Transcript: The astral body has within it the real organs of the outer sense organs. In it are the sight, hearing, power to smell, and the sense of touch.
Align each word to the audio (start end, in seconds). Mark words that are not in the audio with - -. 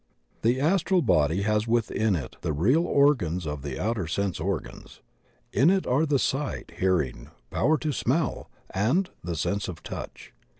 The 0.41 0.59
astral 0.59 1.03
body 1.03 1.43
has 1.43 1.67
within 1.67 2.15
it 2.15 2.35
the 2.41 2.53
real 2.53 2.87
organs 2.87 3.45
of 3.45 3.61
the 3.61 3.79
outer 3.79 4.07
sense 4.07 4.39
organs. 4.39 4.99
In 5.53 5.69
it 5.69 5.85
are 5.85 6.07
the 6.07 6.17
sight, 6.17 6.71
hearing, 6.79 7.29
power 7.51 7.77
to 7.77 7.91
smell, 7.91 8.49
and 8.71 9.11
the 9.23 9.35
sense 9.35 9.67
of 9.67 9.83
touch. 9.83 10.33